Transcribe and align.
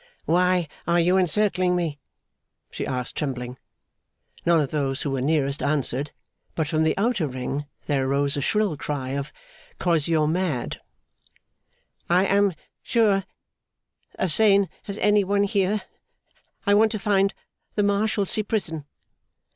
'Why 0.25 0.67
are 0.87 0.99
you 0.99 1.19
encircling 1.19 1.75
me?' 1.75 1.99
she 2.71 2.87
asked, 2.87 3.15
trembling. 3.15 3.59
None 4.47 4.59
of 4.59 4.71
those 4.71 5.03
who 5.03 5.11
were 5.11 5.21
nearest 5.21 5.61
answered; 5.61 6.09
but 6.55 6.67
from 6.67 6.81
the 6.83 6.97
outer 6.97 7.27
ring 7.27 7.67
there 7.85 8.07
arose 8.07 8.35
a 8.35 8.41
shrill 8.41 8.75
cry 8.77 9.09
of 9.09 9.31
''Cause 9.77 10.07
you're 10.07 10.25
mad!' 10.25 10.81
'I 12.09 12.25
am 12.25 12.53
sure 12.81 13.25
as 14.15 14.33
sane 14.33 14.69
as 14.87 14.97
any 14.97 15.23
one 15.23 15.43
here. 15.43 15.83
I 16.65 16.73
want 16.73 16.91
to 16.93 16.97
find 16.97 17.35
the 17.75 17.83
Marshalsea 17.83 18.43
prison. 18.43 18.85